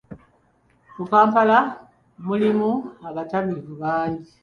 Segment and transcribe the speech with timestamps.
[0.95, 1.57] Mu Kampala
[2.25, 2.71] mulimu
[3.07, 4.31] abatamiivu bangi.